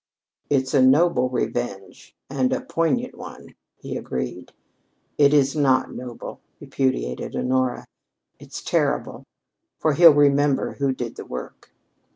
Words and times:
"It's 0.49 0.73
a 0.73 0.81
noble 0.81 1.29
revenge 1.29 2.15
and 2.27 2.51
a 2.51 2.59
poignant 2.61 3.15
one," 3.15 3.53
he 3.77 3.95
agreed. 3.95 4.51
"It's 5.19 5.53
not 5.53 5.93
noble," 5.93 6.39
repudiated 6.59 7.35
Honora. 7.35 7.85
"It's 8.39 8.63
terrible. 8.63 9.25
For 9.77 9.93
he'll 9.93 10.15
remember 10.15 10.73
who 10.79 10.91
did 10.91 11.17
the 11.17 11.25
work." 11.25 11.71